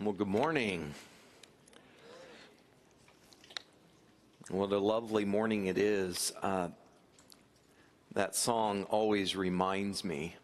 [0.00, 0.92] Well, good morning.
[4.50, 6.32] What a lovely morning it is.
[6.42, 6.70] Uh,
[8.12, 10.34] that song always reminds me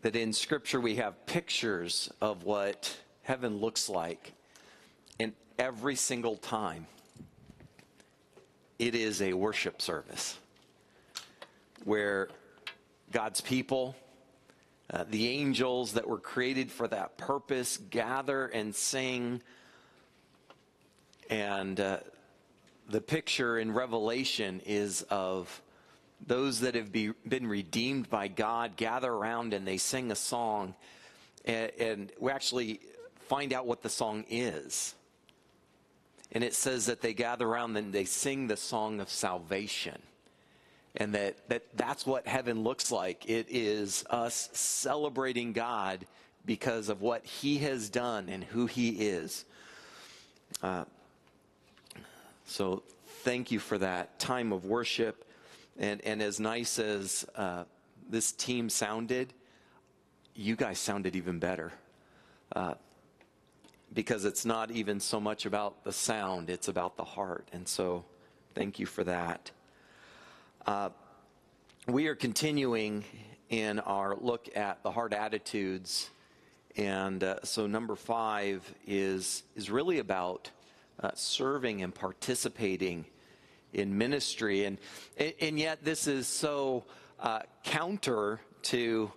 [0.00, 4.32] that in Scripture we have pictures of what heaven looks like,
[5.20, 6.86] and every single time
[8.78, 10.38] it is a worship service
[11.84, 12.30] where
[13.12, 13.94] God's people,
[14.92, 19.40] uh, the angels that were created for that purpose, gather and sing.
[21.28, 21.98] And uh,
[22.88, 25.62] the picture in Revelation is of
[26.26, 30.74] those that have be, been redeemed by God gather around and they sing a song.
[31.44, 32.80] And, and we actually
[33.28, 34.94] find out what the song is.
[36.32, 40.00] And it says that they gather around and they sing the song of salvation.
[40.96, 43.28] And that, that that's what heaven looks like.
[43.28, 46.04] It is us celebrating God
[46.44, 49.44] because of what he has done and who he is.
[50.62, 50.84] Uh,
[52.44, 52.82] so
[53.22, 55.24] thank you for that time of worship.
[55.78, 57.64] And, and as nice as uh,
[58.08, 59.32] this team sounded,
[60.34, 61.72] you guys sounded even better.
[62.54, 62.74] Uh,
[63.92, 67.48] because it's not even so much about the sound, it's about the heart.
[67.52, 68.04] And so
[68.54, 69.50] thank you for that.
[70.66, 70.90] Uh,
[71.88, 73.02] we are continuing
[73.48, 76.10] in our look at the hard attitudes.
[76.76, 80.50] And uh, so number five is, is really about
[81.02, 83.06] uh, serving and participating
[83.72, 84.66] in ministry.
[84.66, 84.76] And,
[85.40, 86.84] and yet, this is so
[87.18, 89.10] uh, counter to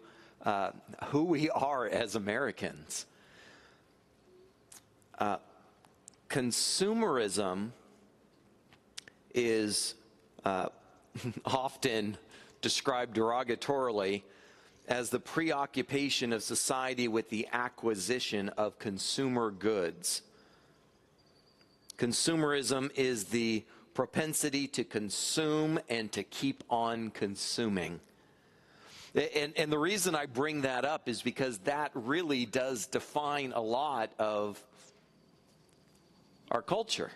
[0.45, 0.72] uh,
[1.07, 3.05] who we are as Americans.
[5.19, 5.38] Uh,
[6.30, 7.72] consumerism
[9.33, 9.95] is
[11.45, 12.17] often
[12.61, 14.23] described derogatorily
[14.88, 20.22] as the preoccupation of society with the acquisition of consumer goods.
[21.97, 28.00] Consumerism is the propensity to consume and to keep on consuming.
[29.16, 33.62] And, and the reason I bring that up is because that really does define a
[33.62, 34.62] lot of
[36.50, 37.12] our culture.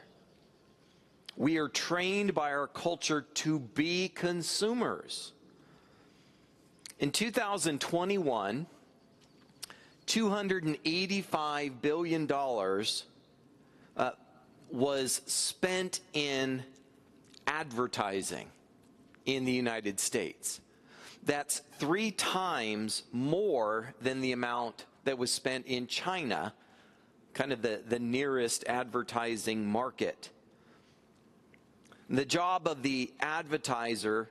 [1.38, 5.34] We are trained by our culture to be consumers.
[7.00, 8.66] In 2021,
[10.08, 14.12] $285 billion uh,
[14.72, 16.64] was spent in
[17.46, 18.48] advertising
[19.28, 20.60] in the United States.
[21.24, 26.56] That's three times more than the amount that was spent in China,
[27.36, 30.32] kind of the, the nearest advertising market.
[32.10, 34.30] The job of the advertiser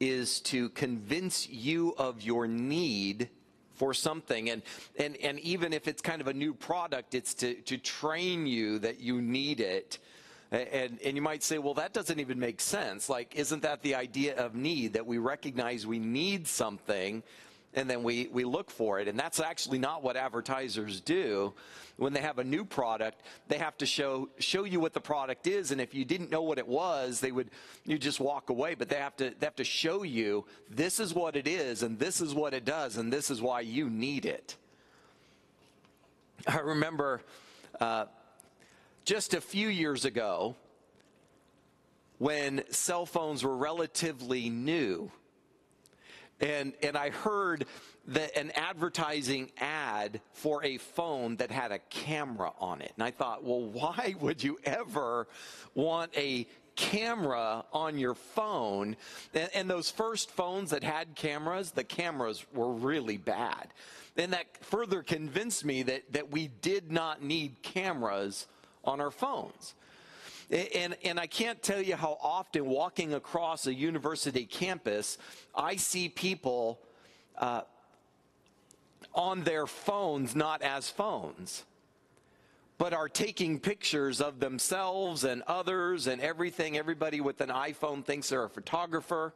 [0.00, 3.28] is to convince you of your need
[3.74, 4.50] for something.
[4.50, 4.62] And,
[4.96, 8.80] and, and even if it's kind of a new product, it's to, to train you
[8.80, 9.98] that you need it.
[10.50, 13.08] And, and you might say, well, that doesn't even make sense.
[13.08, 17.22] Like, isn't that the idea of need, that we recognize we need something
[17.74, 19.08] and then we, we look for it.
[19.08, 21.52] And that's actually not what advertisers do.
[21.96, 25.46] When they have a new product, they have to show, show you what the product
[25.46, 25.70] is.
[25.70, 27.50] And if you didn't know what it was, they would,
[27.84, 28.74] you just walk away.
[28.74, 31.98] But they have to, they have to show you this is what it is and
[31.98, 34.56] this is what it does and this is why you need it.
[36.46, 37.22] I remember
[37.80, 38.06] uh,
[39.04, 40.56] just a few years ago
[42.18, 45.10] when cell phones were relatively new
[46.40, 47.66] and, and I heard
[48.08, 52.92] that an advertising ad for a phone that had a camera on it.
[52.96, 55.28] And I thought, well, why would you ever
[55.74, 56.46] want a
[56.76, 58.96] camera on your phone?
[59.32, 63.68] And, and those first phones that had cameras, the cameras were really bad.
[64.16, 68.46] And that further convinced me that, that we did not need cameras
[68.84, 69.74] on our phones.
[70.50, 75.18] And, and I can't tell you how often walking across a university campus,
[75.54, 76.80] I see people
[77.38, 77.62] uh,
[79.14, 81.64] on their phones, not as phones,
[82.78, 86.76] but are taking pictures of themselves and others and everything.
[86.76, 89.32] Everybody with an iPhone thinks they're a photographer.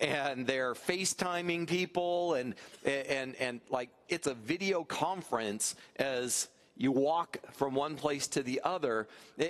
[0.00, 2.54] And they're FaceTiming people and,
[2.86, 6.48] and, and like it's a video conference as
[6.80, 9.06] you walk from one place to the other.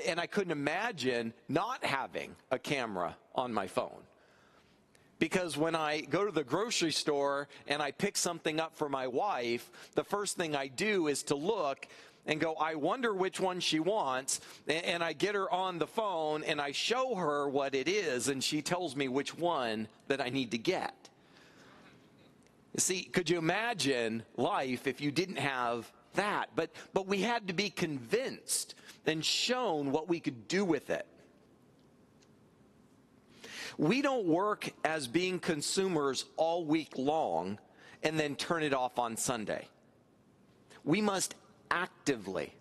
[0.09, 4.03] And I couldn't imagine not having a camera on my phone.
[5.21, 9.06] Because when I go to the grocery store and I pick something up for my
[9.06, 11.87] wife, the first thing I do is to look
[12.27, 14.41] and go, I wonder which one she wants.
[14.67, 18.43] And I get her on the phone and I show her what it is, and
[18.43, 21.09] she tells me which one that I need to get.
[22.76, 27.53] See, could you imagine life if you didn't have that, but, but we had to
[27.53, 28.75] be convinced
[29.07, 31.07] and shown what we could do with it.
[33.79, 37.59] We don't work as being consumers all week long
[38.03, 39.69] and then turn it off on Sunday.
[40.85, 41.35] We must
[41.71, 42.53] actively,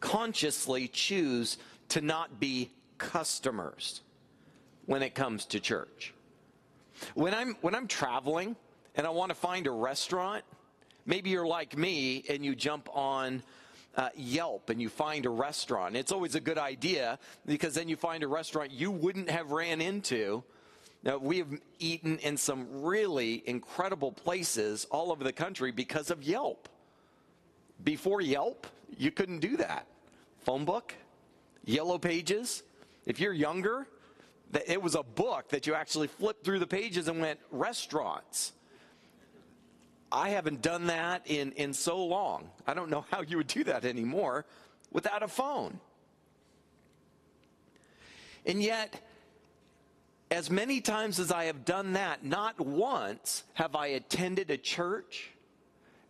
[0.00, 1.58] consciously choose
[1.90, 4.02] to not be customers
[4.86, 6.14] when it comes to church.
[7.14, 8.56] When I'm when I'm traveling
[8.94, 10.44] and I want to find a restaurant,
[11.06, 13.42] maybe you're like me and you jump on
[13.96, 15.96] uh, Yelp and you find a restaurant.
[15.96, 19.80] It's always a good idea because then you find a restaurant you wouldn't have ran
[19.80, 20.42] into.
[21.02, 21.48] Now, we have
[21.78, 26.68] eaten in some really incredible places all over the country because of Yelp.
[27.82, 28.66] Before Yelp,
[28.98, 29.86] you couldn't do that.
[30.44, 30.94] Phone book,
[31.64, 32.62] Yellow Pages.
[33.04, 33.86] If you're younger,
[34.66, 38.52] it was a book that you actually flipped through the pages and went restaurants.
[40.10, 42.50] I haven't done that in, in so long.
[42.66, 44.44] I don't know how you would do that anymore
[44.92, 45.80] without a phone.
[48.44, 49.00] And yet,
[50.30, 55.30] as many times as I have done that, not once have I attended a church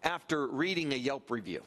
[0.03, 1.63] after reading a Yelp review.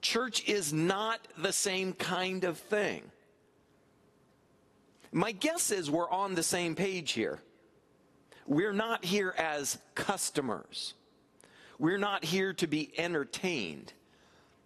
[0.00, 3.02] Church is not the same kind of thing.
[5.12, 7.40] My guess is we're on the same page here.
[8.46, 10.94] We're not here as customers.
[11.78, 13.92] We're not here to be entertained.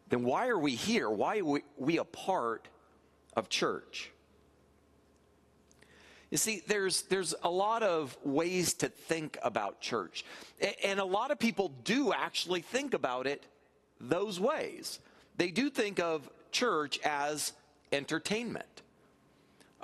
[0.09, 1.11] Then why are we here?
[1.11, 2.69] Why are we a part
[3.35, 4.11] of church?
[6.31, 10.25] You see, there's, there's a lot of ways to think about church.
[10.85, 13.45] And a lot of people do actually think about it
[14.01, 14.99] those ways.
[15.37, 17.53] They do think of church as
[17.93, 18.83] entertainment.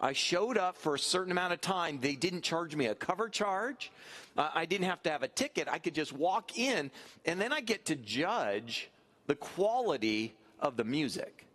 [0.02, 2.00] I showed up for a certain amount of time.
[2.00, 3.92] They didn't charge me a cover charge.
[4.36, 5.68] Uh, I didn't have to have a ticket.
[5.70, 6.90] I could just walk in,
[7.24, 8.90] and then I get to judge
[9.28, 11.46] the quality of the music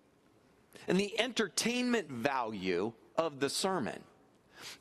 [0.87, 3.99] and the entertainment value of the sermon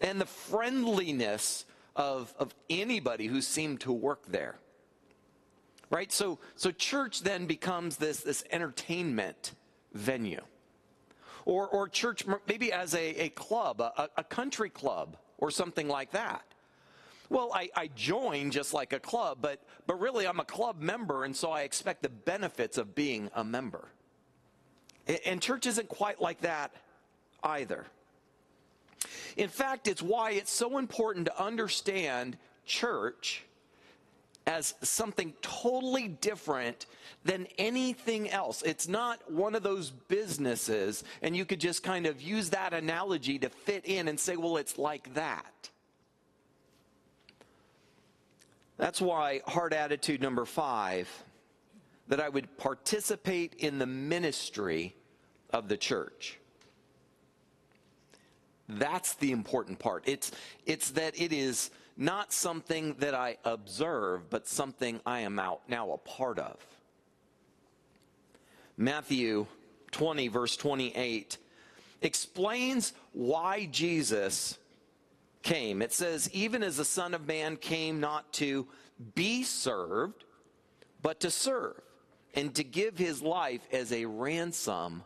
[0.01, 1.65] and the friendliness
[1.97, 4.57] of, of anybody who seemed to work there.
[5.91, 6.13] Right?
[6.13, 9.55] So, so church then becomes this, this entertainment
[9.93, 10.43] venue.
[11.47, 16.11] Or, or church, maybe as a, a club, a, a country club, or something like
[16.11, 16.43] that.
[17.31, 21.25] Well, I, I join just like a club, but, but really I'm a club member,
[21.25, 23.89] and so I expect the benefits of being a member.
[25.25, 26.73] And church isn't quite like that
[27.43, 27.87] either.
[29.37, 33.45] In fact, it's why it's so important to understand church
[34.47, 36.87] as something totally different
[37.25, 38.63] than anything else.
[38.63, 43.39] It's not one of those businesses, and you could just kind of use that analogy
[43.41, 45.71] to fit in and say, well, it's like that.
[48.77, 51.09] That's why hard attitude number five
[52.09, 54.95] that I would participate in the ministry
[55.51, 56.39] of the church.
[58.69, 60.05] That's the important part.
[60.07, 60.31] It's,
[60.67, 65.93] it's that it is not something that I observe, but something I am out now
[65.93, 66.57] a part of.
[68.77, 69.47] Matthew
[69.93, 71.39] 20, verse 28,
[72.03, 74.59] explains why Jesus
[75.43, 75.81] came.
[75.81, 78.67] It says, Even as the Son of Man came not to
[79.15, 80.25] be served,
[81.03, 81.81] but to serve,
[82.35, 85.03] and to give his life as a ransom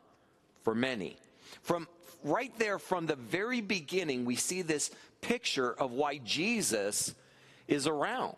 [0.62, 1.16] for many.
[1.62, 1.88] From
[2.24, 4.90] right there from the very beginning, we see this
[5.20, 7.14] picture of why Jesus
[7.68, 8.36] is around.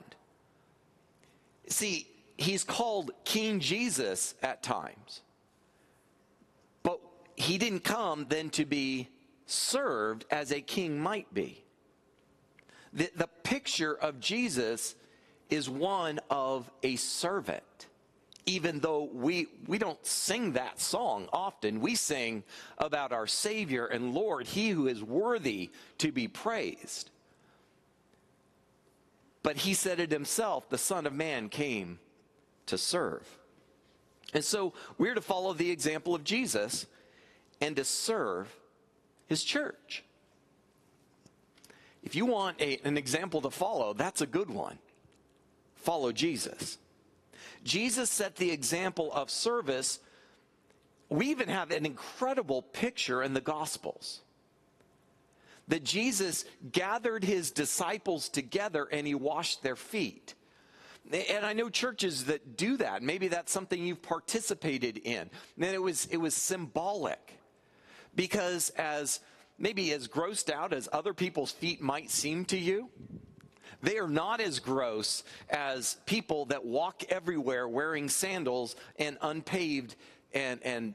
[1.69, 5.23] See, he's called King Jesus at times,
[6.83, 7.01] but
[7.37, 9.09] he didn't come then to be
[9.47, 11.65] served as a king might be.
[12.93, 14.95] The, the picture of Jesus
[15.49, 17.87] is one of a servant
[18.47, 21.81] even though we, we don't sing that song often.
[21.81, 22.43] We sing
[22.79, 27.11] about our Savior and Lord, He who is worthy to be praised.
[29.43, 31.99] But He said it Himself the Son of Man came
[32.67, 33.27] to serve.
[34.35, 36.87] And so we're to follow the example of Jesus
[37.61, 38.55] and to serve
[39.27, 40.05] His church.
[42.03, 44.79] If you want a, an example to follow, that's a good one.
[45.77, 46.79] Follow Jesus.
[47.65, 50.01] Jesus set the example of service.
[51.09, 54.21] We even have an incredible picture in the Gospels
[55.69, 60.35] that Jesus gathered his disciples together and he washed their feet.
[61.11, 63.03] And I know churches that do that.
[63.03, 65.31] Maybe that's something you've participated in.
[65.57, 67.39] And it was it was symbolic.
[68.15, 69.21] Because as
[69.59, 72.89] maybe as grossed out as other people's feet might seem to you,
[73.83, 79.97] They are not as gross as people that walk everywhere wearing sandals and unpaved
[80.33, 80.95] and, and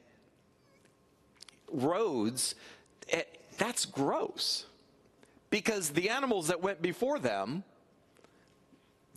[1.72, 2.56] roads.
[3.10, 3.24] Eh,
[3.58, 4.65] that's gross.
[5.50, 7.63] Because the animals that went before them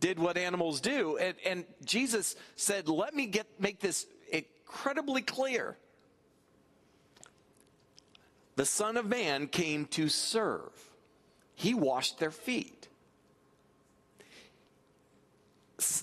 [0.01, 1.17] did what animals do.
[1.19, 5.77] And, and Jesus said, Let me get, make this incredibly clear.
[8.57, 10.73] The Son of Man came to serve,
[11.55, 12.89] He washed their feet.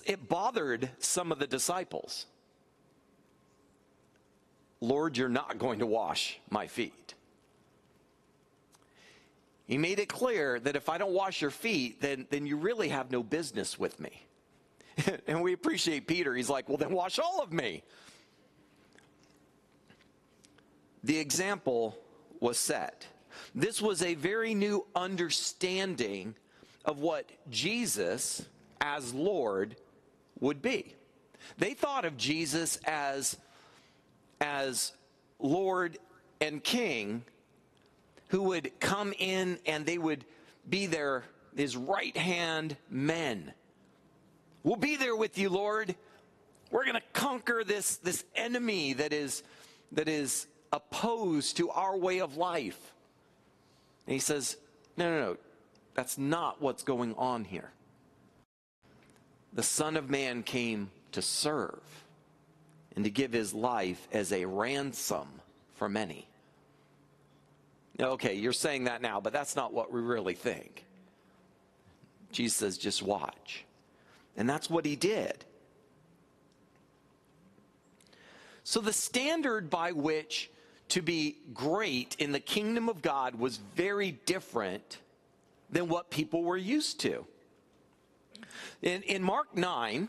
[0.06, 2.26] It bothered some of the disciples.
[4.80, 7.14] Lord, you're not going to wash my feet.
[9.66, 12.88] He made it clear that if I don't wash your feet, then, then you really
[12.88, 14.22] have no business with me.
[15.26, 16.34] and we appreciate Peter.
[16.34, 17.82] He's like, well, then wash all of me.
[21.04, 21.98] The example
[22.40, 23.06] was set.
[23.54, 26.34] This was a very new understanding
[26.84, 28.44] of what Jesus
[28.80, 29.76] as Lord
[30.40, 30.94] would be.
[31.58, 33.36] They thought of Jesus as,
[34.40, 34.92] as
[35.38, 35.98] Lord
[36.40, 37.24] and King
[38.28, 40.24] who would come in and they would
[40.68, 41.24] be their
[41.56, 43.52] his right hand men.
[44.62, 45.94] We'll be there with you, Lord.
[46.70, 49.42] We're going to conquer this, this enemy that is,
[49.92, 52.92] that is opposed to our way of life.
[54.06, 54.56] And he says,
[54.96, 55.36] No, no, no.
[55.94, 57.70] That's not what's going on here.
[59.52, 61.80] The Son of Man came to serve
[62.94, 65.28] and to give his life as a ransom
[65.74, 66.28] for many.
[68.00, 70.84] Okay, you're saying that now, but that's not what we really think.
[72.30, 73.64] Jesus says, just watch.
[74.36, 75.44] And that's what he did.
[78.62, 80.50] So, the standard by which
[80.88, 84.98] to be great in the kingdom of God was very different
[85.70, 87.26] than what people were used to.
[88.82, 90.08] In, in Mark 9,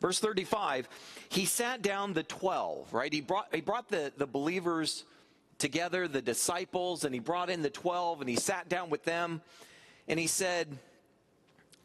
[0.00, 0.88] verse 35,
[1.28, 3.12] he sat down the 12, right?
[3.12, 5.04] He brought, he brought the, the believers
[5.58, 9.40] together, the disciples, and he brought in the 12 and he sat down with them
[10.08, 10.78] and he said,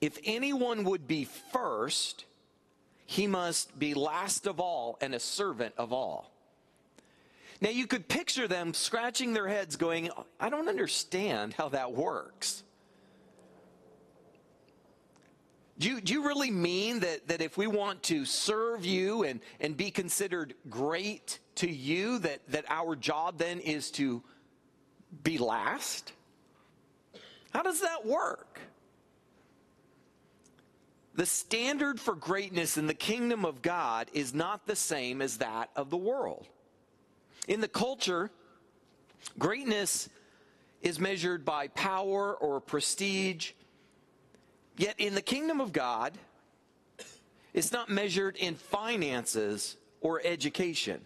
[0.02, 2.26] If anyone would be first,
[3.06, 6.32] he must be last of all and a servant of all.
[7.62, 12.64] Now you could picture them scratching their heads, going, I don't understand how that works.
[15.80, 19.40] Do you, do you really mean that, that if we want to serve you and,
[19.60, 24.24] and be considered great to you, that, that our job then is to
[25.24, 26.14] be last?
[27.52, 28.60] How does that work?
[31.14, 35.70] The standard for greatness in the kingdom of God is not the same as that
[35.76, 36.48] of the world.
[37.48, 38.30] In the culture,
[39.38, 40.10] greatness
[40.82, 43.52] is measured by power or prestige
[44.78, 46.14] Yet in the kingdom of God,
[47.54, 51.02] it's not measured in finances or education.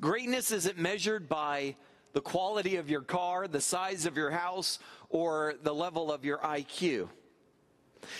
[0.00, 1.76] Greatness isn't measured by
[2.14, 4.78] the quality of your car, the size of your house,
[5.10, 7.08] or the level of your IQ.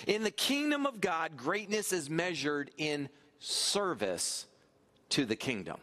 [0.07, 3.09] In the kingdom of God, greatness is measured in
[3.39, 4.47] service
[5.11, 5.79] to the kingdom.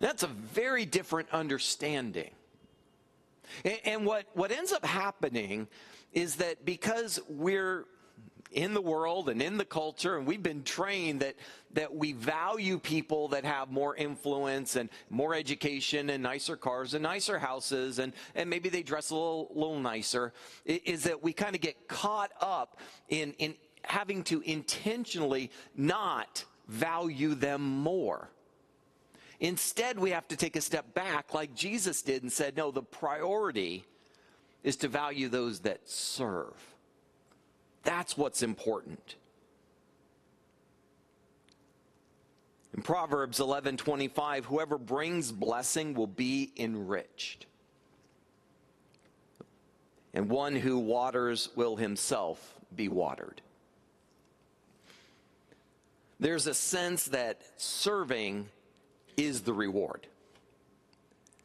[0.00, 2.30] That's a very different understanding.
[3.84, 5.68] And, what, what ends up happening
[6.12, 7.84] is that because we're
[8.52, 11.36] in the world and in the culture, and we've been trained that
[11.72, 17.02] that we value people that have more influence and more education and nicer cars and
[17.02, 20.32] nicer houses, and and maybe they dress a little little nicer.
[20.64, 27.34] Is that we kind of get caught up in in having to intentionally not value
[27.34, 28.30] them more.
[29.38, 32.82] Instead, we have to take a step back, like Jesus did, and said, no, the
[32.82, 33.84] priority
[34.66, 36.52] is to value those that serve.
[37.84, 39.14] That's what's important.
[42.74, 47.46] In Proverbs 11:25, whoever brings blessing will be enriched.
[50.12, 53.40] And one who waters will himself be watered.
[56.18, 58.48] There's a sense that serving
[59.16, 60.08] is the reward.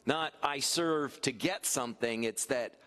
[0.06, 2.81] Not I serve to get something, it's that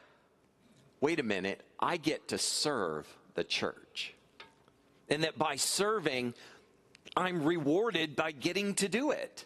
[1.01, 4.13] wait a minute, I get to serve the church.
[5.09, 6.33] And that by serving,
[7.15, 9.45] I'm rewarded by getting to do it.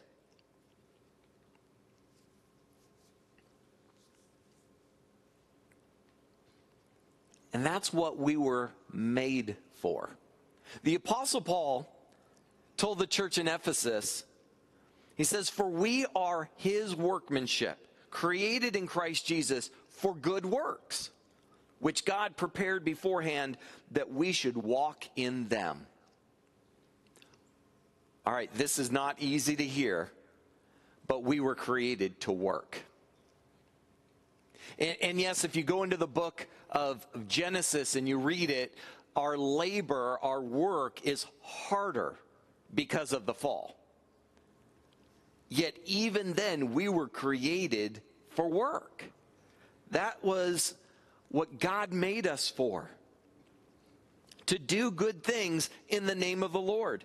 [7.51, 10.12] And that's what we were made for.
[10.84, 11.91] The Apostle Paul
[12.77, 14.24] told the church in Ephesus,
[15.15, 17.77] he says, For we are his workmanship,
[18.12, 21.10] created in Christ Jesus for good works
[21.79, 23.57] which God prepared beforehand
[23.91, 25.86] that we should walk in them.
[28.25, 30.12] All right, this is not easy to hear,
[31.07, 32.79] but we were created to work.
[34.77, 38.75] And, and, yes, if you go into the book of Genesis and you read it,
[39.15, 42.15] our labor, our work is harder
[42.74, 43.75] because of the fall.
[45.50, 49.03] Yet, even then, we were created for work.
[49.89, 50.75] That was
[51.29, 52.89] what God made us for
[54.48, 57.03] to do good things in the name of the Lord.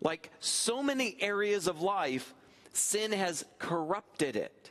[0.00, 2.34] Like so many areas of life,
[2.72, 4.70] sin has corrupted it.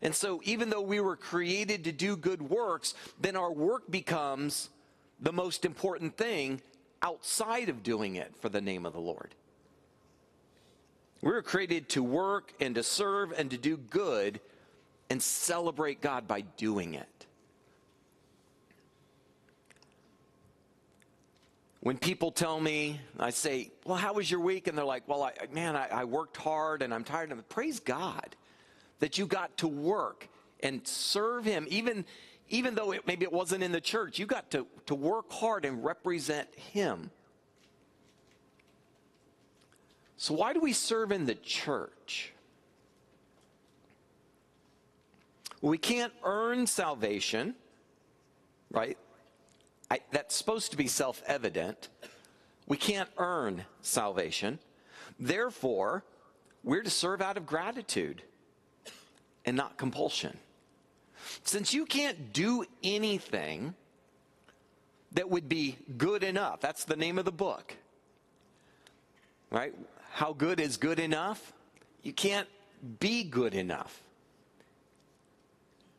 [0.00, 4.70] And so, even though we were created to do good works, then our work becomes
[5.18, 6.62] the most important thing
[7.02, 9.34] outside of doing it for the name of the Lord.
[11.20, 14.40] We were created to work and to serve and to do good
[15.10, 17.26] and celebrate God by doing it.
[21.80, 24.66] When people tell me, I say, Well, how was your week?
[24.66, 27.30] And they're like, Well, I, man, I, I worked hard and I'm tired.
[27.30, 28.36] And praise God
[28.98, 30.28] that you got to work
[30.60, 32.04] and serve Him, even,
[32.48, 34.18] even though it, maybe it wasn't in the church.
[34.18, 37.10] You got to, to work hard and represent Him.
[40.16, 42.32] So, why do we serve in the church?
[45.47, 47.54] Well, we can't earn salvation,
[48.70, 48.96] right?
[49.90, 51.88] I, that's supposed to be self evident.
[52.66, 54.58] We can't earn salvation.
[55.18, 56.04] Therefore,
[56.62, 58.22] we're to serve out of gratitude
[59.44, 60.36] and not compulsion.
[61.44, 63.74] Since you can't do anything
[65.12, 67.74] that would be good enough, that's the name of the book,
[69.50, 69.74] right?
[70.10, 71.52] How good is good enough?
[72.02, 72.48] You can't
[73.00, 74.02] be good enough.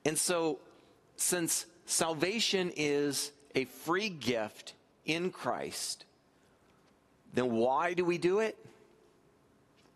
[0.09, 0.57] And so,
[1.17, 4.73] since salvation is a free gift
[5.05, 6.03] in Christ,
[7.35, 8.57] then why do we do it?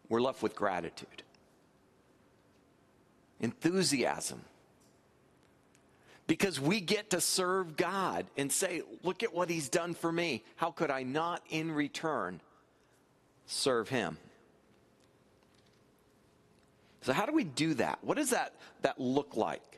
[0.10, 1.24] We're left with gratitude,
[3.40, 4.42] enthusiasm.
[6.28, 10.44] Because we get to serve God and say, Look at what He's done for me.
[10.58, 12.40] How could I not, in return,
[13.48, 14.20] serve Him?
[17.02, 17.98] So, how do we do that?
[18.04, 19.73] What does that, that look like?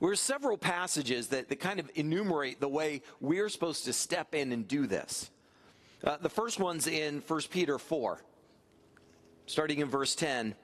[0.00, 4.34] There are several passages that, that kind of enumerate the way we're supposed to step
[4.34, 5.30] in and do this.
[6.04, 8.22] Uh, the first one's in 1 Peter 4,
[9.46, 10.54] starting in verse 10.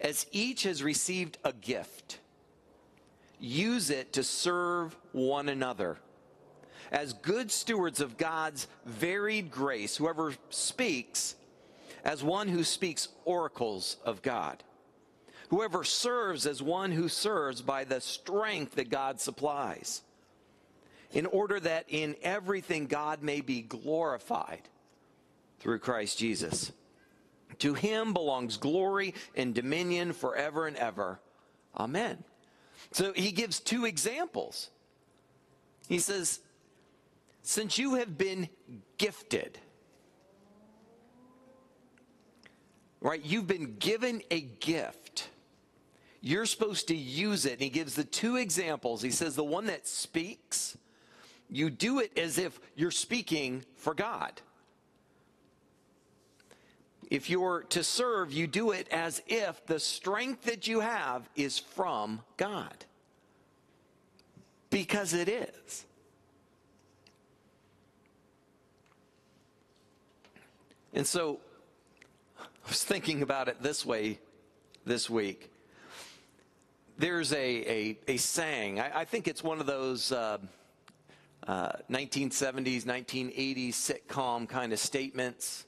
[0.00, 2.18] As each has received a gift,
[3.38, 5.98] use it to serve one another.
[6.90, 11.36] As good stewards of God's varied grace, whoever speaks,
[12.04, 14.64] as one who speaks oracles of God
[15.52, 20.00] Whoever serves as one who serves by the strength that God supplies,
[21.12, 24.62] in order that in everything God may be glorified
[25.60, 26.72] through Christ Jesus.
[27.58, 31.20] To him belongs glory and dominion forever and ever.
[31.76, 32.24] Amen.
[32.92, 34.70] So he gives two examples.
[35.86, 36.40] He says,
[37.42, 38.48] Since you have been
[38.96, 39.58] gifted,
[43.02, 45.28] right, you've been given a gift.
[46.24, 47.54] You're supposed to use it.
[47.54, 49.02] And he gives the two examples.
[49.02, 50.78] He says, the one that speaks,
[51.50, 54.40] you do it as if you're speaking for God.
[57.10, 61.58] If you're to serve, you do it as if the strength that you have is
[61.58, 62.86] from God.
[64.70, 65.84] Because it is.
[70.94, 71.40] And so
[72.40, 74.20] I was thinking about it this way
[74.86, 75.51] this week
[76.98, 80.38] there's a, a, a saying, I, I, think it's one of those uh,
[81.46, 85.64] uh, 1970s, 1980s sitcom kind of statements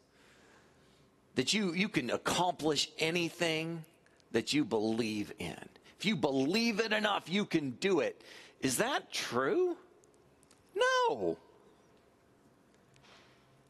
[1.34, 3.84] that you, you can accomplish anything
[4.32, 5.56] that you believe in.
[5.98, 8.22] If you believe it enough, you can do it.
[8.60, 9.76] Is that true?
[10.74, 11.36] No.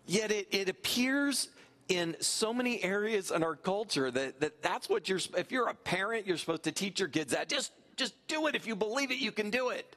[0.06, 1.48] Yet it, it appears
[1.88, 5.74] in so many areas in our culture that, that that's what you're if you're a
[5.74, 7.48] parent you're supposed to teach your kids that.
[7.48, 8.54] Just just do it.
[8.54, 9.96] If you believe it you can do it.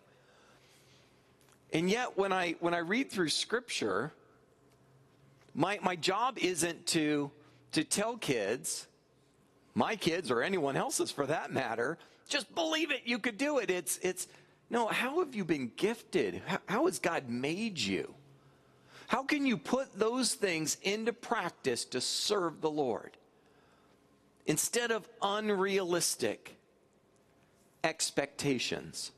[1.73, 4.11] And yet when i when i read through scripture
[5.53, 7.31] my my job isn't to
[7.71, 8.87] to tell kids
[9.73, 11.97] my kids or anyone else's for that matter
[12.27, 13.69] just believe it you could do it.
[13.69, 14.27] It's it's
[14.69, 16.41] no how have you been gifted?
[16.45, 18.13] How, how has god made you
[19.07, 23.17] how can you put those things into practice to serve the Lord?
[24.45, 26.57] Instead of unrealistic
[27.83, 29.11] expectations.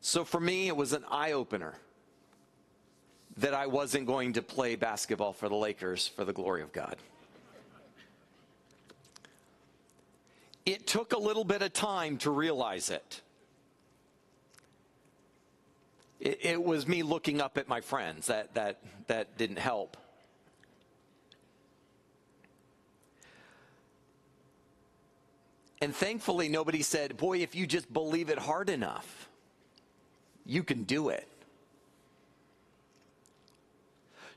[0.00, 1.74] So for me, it was an eye opener
[3.38, 6.96] that I wasn't going to play basketball for the Lakers for the glory of God.
[10.66, 13.22] It took a little bit of time to realize it.
[16.24, 19.96] It, it was me looking up at my friends that, that, that didn't help.
[25.82, 29.28] And thankfully, nobody said, Boy, if you just believe it hard enough,
[30.46, 31.28] you can do it.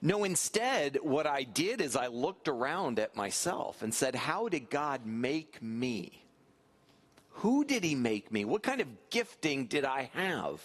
[0.02, 4.69] No, instead, what I did is I looked around at myself and said, How did
[4.69, 6.21] God make me?
[7.30, 8.43] Who did He make me?
[8.43, 10.62] What kind of gifting did I have?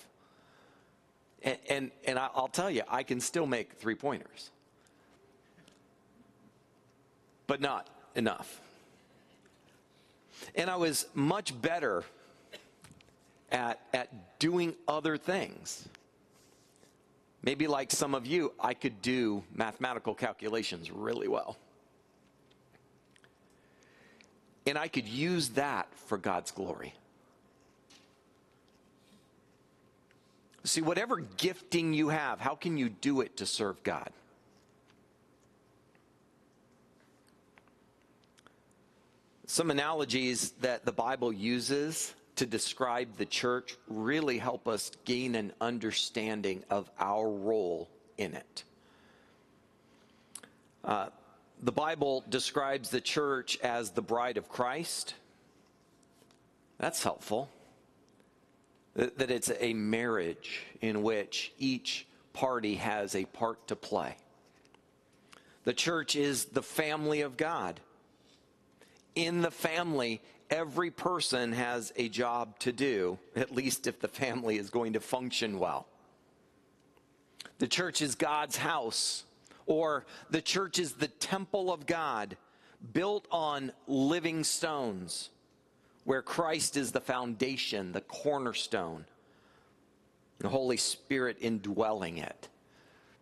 [1.42, 4.50] And, and, and I'll tell you, I can still make three pointers,
[7.46, 8.60] but not enough.
[10.54, 12.04] And I was much better
[13.50, 15.88] at, at doing other things.
[17.42, 21.56] Maybe like some of you, I could do mathematical calculations really well.
[24.64, 26.94] And I could use that for God's glory.
[30.64, 34.10] See, whatever gifting you have, how can you do it to serve God?
[39.46, 45.52] Some analogies that the Bible uses to describe the church really help us gain an
[45.60, 48.64] understanding of our role in it.
[50.84, 51.08] Uh,
[51.62, 55.14] the Bible describes the church as the bride of Christ.
[56.78, 57.50] That's helpful.
[58.94, 64.16] That, it's a marriage in which each party has a part to play.
[65.64, 67.80] The church is the family of God.
[69.14, 74.58] In the family, every person has a job to do, at least if the family
[74.58, 75.86] is going to function well.
[77.58, 79.24] The church is God's house,
[79.66, 82.36] or the church is the temple of God,
[82.92, 85.30] built on living stones,
[86.04, 89.04] where Christ is the foundation, the cornerstone,
[90.38, 92.48] the Holy Spirit indwelling it.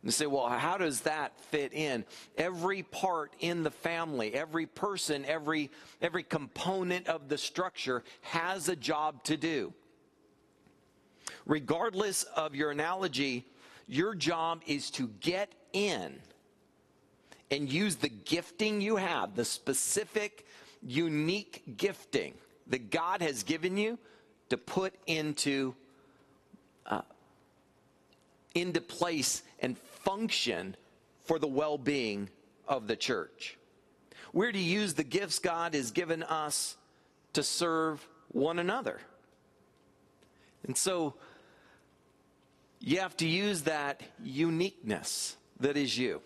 [0.02, 2.06] You say, well, how does that fit in?
[2.38, 8.76] Every part in the family, every person, every, every component of the structure has a
[8.76, 9.74] job to do.
[11.44, 13.46] Regardless of your analogy,
[13.86, 16.18] your job is to get in
[17.50, 20.46] and use the gifting you have, the specific,
[20.82, 22.32] unique gifting
[22.70, 23.98] that God has given you
[24.48, 25.74] to put into
[26.86, 27.02] uh,
[28.54, 30.76] into place and function
[31.24, 32.28] for the well being
[32.66, 33.56] of the church.
[34.32, 36.76] We're to use the gifts God has given us
[37.32, 39.00] to serve one another.
[40.64, 41.14] And so
[42.80, 46.22] you have to use that uniqueness that is you.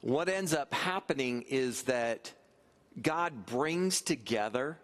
[0.00, 2.32] What ends up happening is that
[3.00, 4.78] God brings together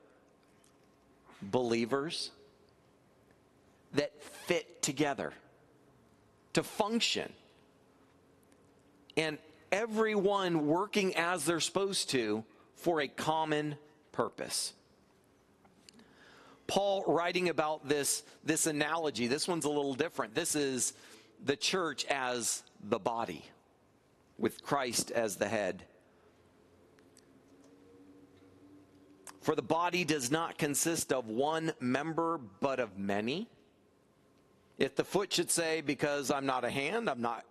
[1.40, 2.30] believers
[3.94, 5.32] that fit together
[6.52, 7.32] to function.
[9.16, 9.38] And
[9.70, 12.44] everyone working as they're supposed to
[12.76, 13.76] for a common
[14.12, 14.72] purpose.
[16.66, 20.34] Paul writing about this, this analogy, this one's a little different.
[20.34, 20.94] This is
[21.44, 23.44] the church as the body,
[24.38, 25.84] with Christ as the head.
[29.42, 33.48] For the body does not consist of one member, but of many.
[34.78, 37.44] If the foot should say, because I'm not a hand, I'm not,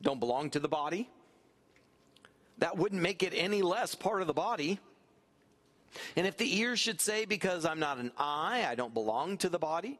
[0.00, 1.10] don't belong to the body,
[2.58, 4.78] that wouldn't make it any less part of the body.
[6.14, 9.48] And if the ear should say, because I'm not an eye, I don't belong to
[9.48, 9.98] the body,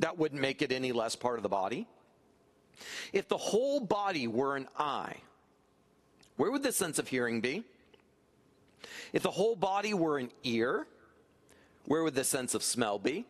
[0.00, 1.86] that wouldn't make it any less part of the body.
[3.12, 5.16] If the whole body were an eye,
[6.36, 7.64] where would the sense of hearing be?
[9.12, 10.86] If the whole body were an ear,
[11.86, 13.26] where would the sense of smell be?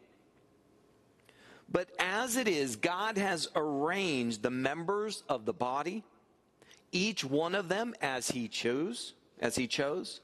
[1.70, 6.02] But as it is, God has arranged the members of the body,
[6.92, 10.20] each one of them as he chose, as he chose.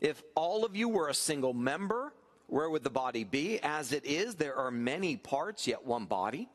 [0.00, 2.12] If all of you were a single member,
[2.48, 3.58] where would the body be?
[3.62, 6.48] As it is, there are many parts, yet one body.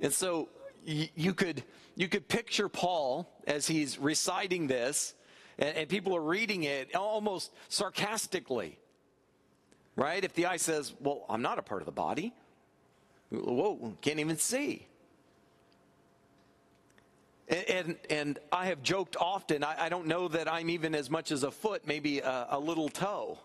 [0.00, 0.48] And so
[0.84, 1.64] you could
[1.96, 5.14] you could picture Paul as he's reciting this,
[5.58, 8.78] and, and people are reading it almost sarcastically.
[9.96, 10.22] Right?
[10.22, 12.34] If the eye says, Well, I'm not a part of the body,
[13.30, 14.86] Whoa, can't even see.
[17.48, 21.08] And, and, and I have joked often, I, I, don't know that I'm even as
[21.10, 23.38] much as a foot, maybe a, a little toe.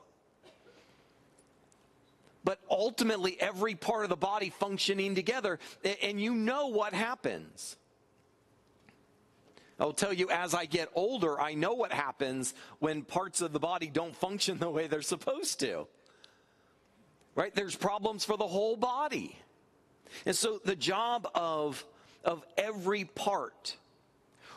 [2.43, 5.59] but ultimately every part of the body functioning together,
[6.01, 7.75] and you know what happens.
[9.81, 13.59] I'll tell you, as I get older, I know what happens when parts of the
[13.59, 15.87] body don't function the way they're supposed to.
[17.33, 17.53] Right?
[17.55, 19.35] There's problems for the whole body.
[20.27, 21.83] And so the job of,
[22.23, 23.75] of every part,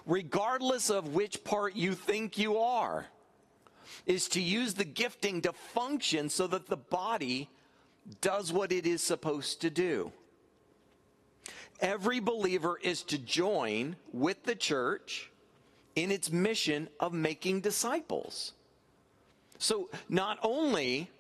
[0.04, 3.06] regardless of which part you think you are,
[4.04, 7.48] is to use the gifting to function so that the body
[8.20, 10.12] does what it is supposed to do.
[11.80, 15.30] Every believer is to join with the church
[15.96, 18.52] in its mission of making disciples.
[19.58, 21.10] So not only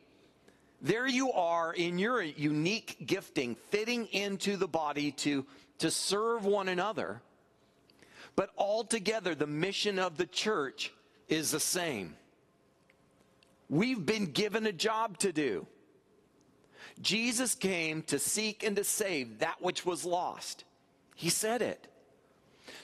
[0.80, 5.46] there you are in your unique gifting, fitting into the body to,
[5.78, 7.22] to serve one another,
[8.36, 10.92] but altogether the mission of the church
[11.28, 12.16] is the same.
[13.70, 15.66] We've been given a job to do.
[17.00, 20.64] Jesus came to seek and to save that which was lost.
[21.14, 21.86] He said it.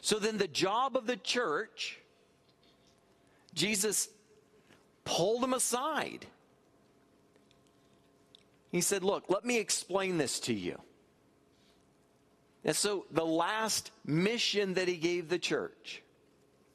[0.01, 1.99] So then, the job of the church,
[3.55, 4.09] Jesus
[5.05, 6.27] pulled him aside.
[8.71, 10.79] He said, Look, let me explain this to you.
[12.65, 16.03] And so, the last mission that he gave the church,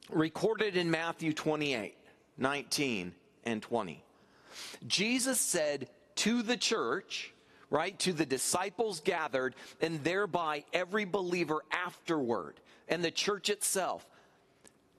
[0.09, 1.95] recorded in Matthew 28
[2.37, 3.13] 19
[3.45, 4.03] and 20,
[4.87, 7.33] Jesus said, to the church,
[7.69, 14.05] right, to the disciples gathered, and thereby every believer afterward, and the church itself.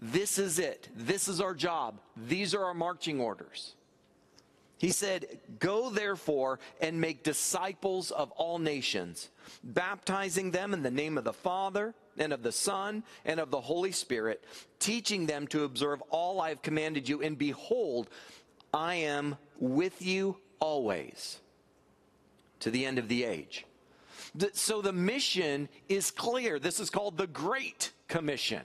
[0.01, 0.89] This is it.
[0.95, 2.01] This is our job.
[2.17, 3.75] These are our marching orders.
[4.79, 9.31] He said, Go therefore and make disciples of all nations,
[9.65, 13.61] baptizing them in the name of the Father and of the Son and of the
[13.61, 14.45] Holy Spirit,
[14.79, 17.23] teaching them to observe all I have commanded you.
[17.23, 18.11] And behold,
[18.75, 21.39] I am with you always
[22.61, 23.65] to the end of the age.
[24.53, 26.59] So the mission is clear.
[26.59, 28.63] This is called the Great Commission.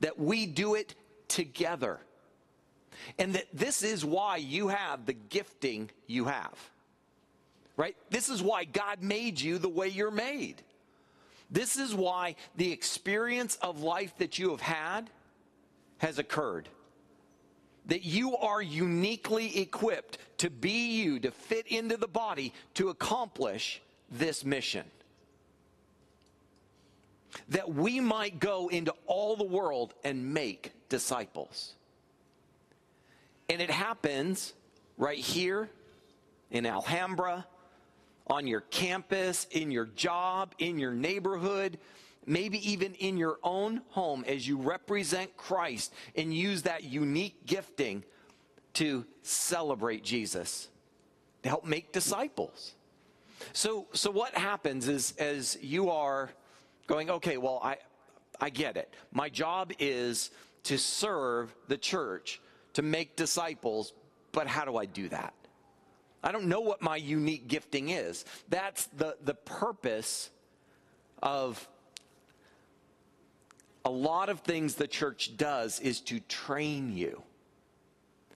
[0.00, 0.94] That we do it
[1.28, 2.00] together.
[3.18, 6.58] And that this is why you have the gifting you have.
[7.76, 7.96] Right?
[8.10, 10.62] This is why God made you the way you're made.
[11.50, 15.10] This is why the experience of life that you have had
[15.98, 16.68] has occurred
[17.88, 23.82] that you are uniquely equipped to be you, to fit into the body, to accomplish
[24.10, 24.84] this mission.
[27.48, 31.74] That we might go into all the world and make disciples.
[33.48, 34.52] And it happens
[34.96, 35.68] right here
[36.50, 37.46] in Alhambra,
[38.26, 41.78] on your campus, in your job, in your neighborhood,
[42.28, 48.04] maybe even in your own home as you represent Christ and use that unique gifting
[48.74, 50.68] to celebrate Jesus,
[51.42, 52.74] to help make disciples.
[53.52, 56.30] So, so what happens is as you are
[56.86, 57.78] going, okay, well, I,
[58.40, 58.92] I get it.
[59.10, 60.30] My job is
[60.64, 62.40] to serve the church,
[62.74, 63.94] to make disciples,
[64.32, 65.32] but how do I do that?
[66.22, 68.24] I don't know what my unique gifting is.
[68.48, 70.30] That's the, the purpose
[71.22, 71.66] of
[73.88, 77.22] a lot of things the church does is to train you.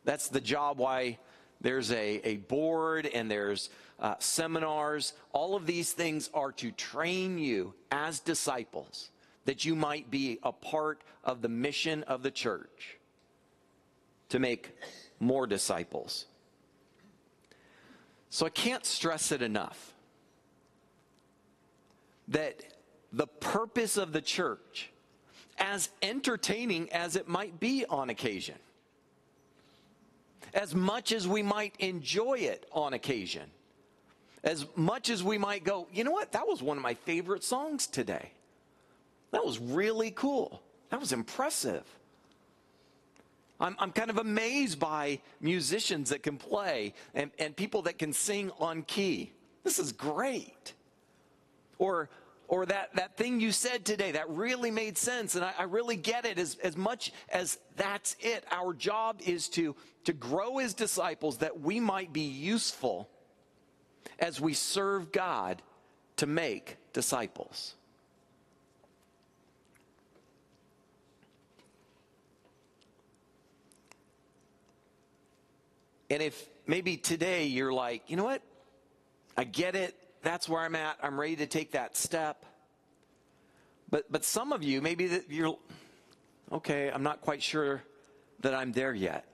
[0.02, 1.18] That's the job why
[1.60, 3.68] there's a, a board and there's
[4.00, 5.12] uh, seminars.
[5.34, 9.10] All of these things are to train you as disciples
[9.44, 12.96] that you might be a part of the mission of the church
[14.30, 14.74] to make
[15.20, 16.24] more disciples.
[18.30, 19.92] So I can't stress it enough
[22.28, 22.62] that
[23.12, 24.91] the purpose of the church
[25.62, 28.56] as entertaining as it might be on occasion.
[30.52, 33.44] As much as we might enjoy it on occasion,
[34.42, 37.44] as much as we might go, you know what, that was one of my favorite
[37.44, 38.32] songs today.
[39.30, 40.60] That was really cool.
[40.90, 41.84] That was impressive.
[43.60, 48.12] I'm, I'm kind of amazed by musicians that can play and, and people that can
[48.12, 49.30] sing on key.
[49.62, 50.72] This is great.
[51.78, 52.10] Or
[52.52, 55.96] or that, that thing you said today that really made sense and I, I, really
[55.96, 58.44] get it as, as much as that's it.
[58.50, 63.08] Our job is to, to grow as disciples that we might be useful
[64.18, 65.62] as we serve God
[66.16, 67.74] to make disciples.
[76.10, 78.42] And if maybe today you're like, you know what?
[79.38, 80.98] I get it that's where I'm at.
[81.02, 82.44] I'm ready to take that step.
[83.90, 85.56] But but some of you, maybe that you're
[86.50, 87.82] okay, I'm not quite sure
[88.40, 89.26] that I'm there yet.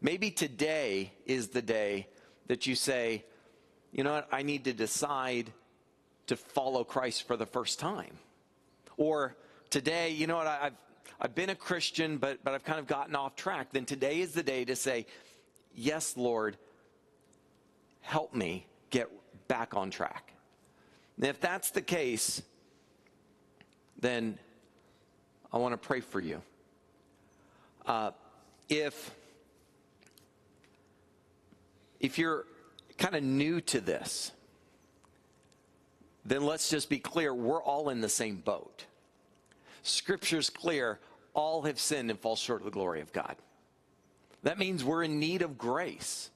[0.00, 2.08] Maybe today is the day
[2.48, 3.24] that you say,
[3.92, 5.52] you know what, I need to decide
[6.26, 8.18] to follow Christ for the first time.
[8.96, 9.36] Or
[9.70, 10.74] today, you know what, I've,
[11.20, 13.68] I've been a Christian, but, but I've kind of gotten off track.
[13.72, 15.06] Then today is the day to say,
[15.74, 16.56] yes, Lord,
[18.00, 19.10] help me get
[19.48, 20.32] back on track.
[21.16, 22.42] And if that's the case,
[24.00, 24.38] then
[25.52, 26.42] I want to pray for you.
[27.86, 28.10] Uh,
[28.68, 29.14] if
[32.00, 32.44] if you're
[32.98, 34.32] kind of new to this,
[36.24, 38.84] then let's just be clear we're all in the same boat.
[39.82, 40.98] Scripture's clear
[41.32, 43.36] all have sinned and fall short of the glory of God.
[44.42, 46.30] That means we're in need of grace.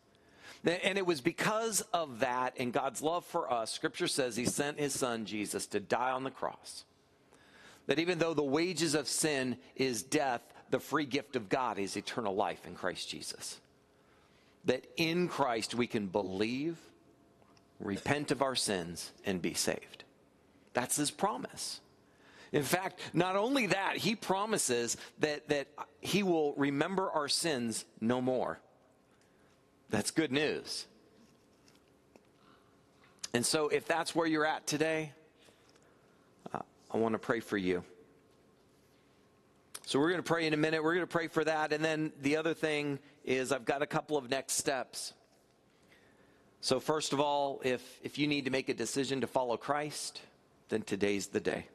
[0.64, 4.78] And it was because of that and God's love for us, Scripture says He sent
[4.78, 6.84] His Son, Jesus, to die on the cross.
[7.86, 11.96] That even though the wages of sin is death, the free gift of God is
[11.96, 13.58] eternal life in Christ Jesus.
[14.66, 16.76] That in Christ we can believe,
[17.80, 20.04] repent of our sins, and be saved.
[20.74, 21.80] That's His promise.
[22.52, 25.68] In fact, not only that, He promises that, that
[26.00, 28.60] He will remember our sins no more.
[29.90, 30.86] That's good news.
[33.34, 35.12] And so, if that's where you're at today,
[36.52, 36.60] uh,
[36.92, 37.84] I want to pray for you.
[39.86, 40.82] So, we're going to pray in a minute.
[40.82, 41.72] We're going to pray for that.
[41.72, 45.12] And then the other thing is, I've got a couple of next steps.
[46.60, 50.20] So, first of all, if, if you need to make a decision to follow Christ,
[50.68, 51.66] then today's the day.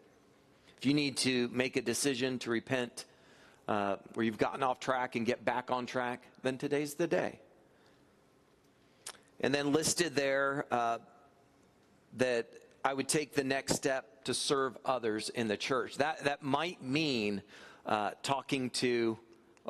[0.77, 3.05] If you need to make a decision to repent
[3.67, 7.39] uh, where you've gotten off track and get back on track, then today's the day.
[9.41, 10.99] And then listed there uh,
[12.17, 12.47] that
[12.83, 15.97] I would take the next step to serve others in the church.
[15.97, 17.41] That, that might mean
[17.85, 19.17] uh, talking to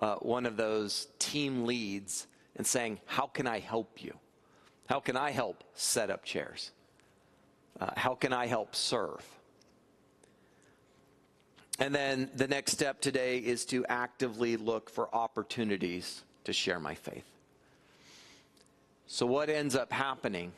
[0.02, 4.14] uh, one of those team leads and saying, How can I help you?
[4.88, 6.72] How can I help set up chairs?
[7.80, 9.26] Uh, how can I help serve?
[11.80, 16.96] And then the next step today is to actively look for opportunities to share my
[16.96, 17.26] faith.
[19.08, 20.52] So, what ends up happening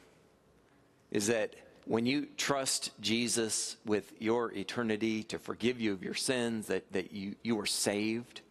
[1.12, 1.56] is that
[1.86, 7.14] when you trust Jesus with your eternity to forgive you of your sins, that, that
[7.14, 8.42] you, you are saved,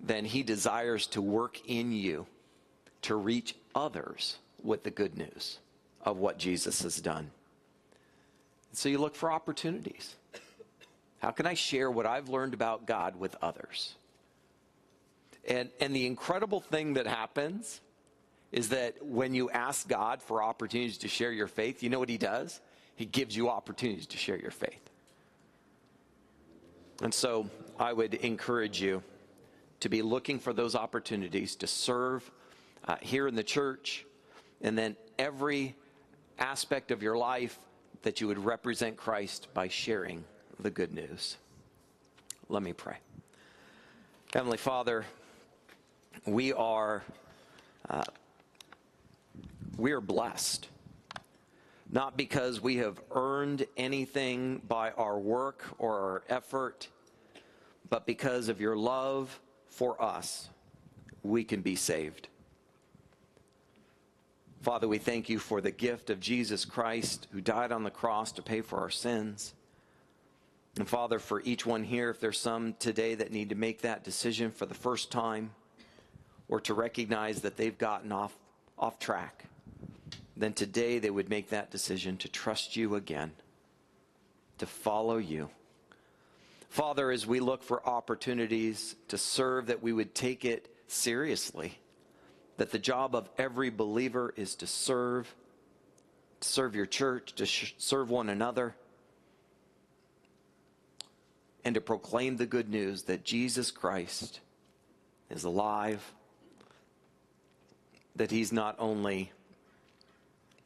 [0.00, 2.26] then he desires to work in you
[3.02, 5.58] to reach others with the good news
[6.02, 7.30] of what Jesus has done.
[8.72, 10.16] So you look for opportunities.
[11.20, 13.94] How can I share what I've learned about God with others?
[15.48, 17.80] And, and the incredible thing that happens
[18.56, 22.08] is that when you ask God for opportunities to share your faith, you know what
[22.08, 22.60] He does?
[22.96, 24.80] He gives you opportunities to share your faith.
[27.02, 29.02] And so I would encourage you
[29.80, 32.28] to be looking for those opportunities to serve
[32.88, 34.06] uh, here in the church
[34.62, 35.76] and then every
[36.38, 37.58] aspect of your life
[38.02, 40.24] that you would represent Christ by sharing
[40.60, 41.36] the good news.
[42.48, 42.96] Let me pray.
[44.32, 45.04] Heavenly Father,
[46.24, 47.02] we are.
[47.90, 48.02] Uh,
[49.76, 50.68] we are blessed.
[51.90, 56.88] Not because we have earned anything by our work or our effort,
[57.88, 60.48] but because of your love for us,
[61.22, 62.28] we can be saved.
[64.62, 68.32] Father, we thank you for the gift of Jesus Christ who died on the cross
[68.32, 69.54] to pay for our sins.
[70.76, 74.02] And Father, for each one here, if there's some today that need to make that
[74.02, 75.52] decision for the first time
[76.48, 78.36] or to recognize that they've gotten off,
[78.76, 79.44] off track,
[80.36, 83.32] then today they would make that decision to trust you again,
[84.58, 85.48] to follow you.
[86.68, 91.78] Father, as we look for opportunities to serve, that we would take it seriously,
[92.58, 95.34] that the job of every believer is to serve,
[96.40, 98.74] to serve your church, to sh- serve one another,
[101.64, 104.40] and to proclaim the good news that Jesus Christ
[105.30, 106.12] is alive,
[108.14, 109.32] that he's not only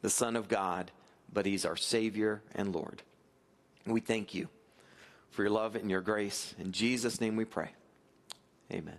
[0.01, 0.91] the Son of God,
[1.31, 3.03] but He's our Savior and Lord.
[3.85, 4.47] We thank you
[5.31, 6.53] for your love and your grace.
[6.59, 7.69] In Jesus' name we pray.
[8.71, 8.97] Amen.